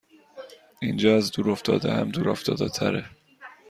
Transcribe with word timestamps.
اینجااز 0.81 1.31
دور 1.31 1.51
افتاده 1.51 1.93
هم 1.93 2.09
دور 2.09 2.29
افتاده 2.29 2.69
تره 2.69 3.05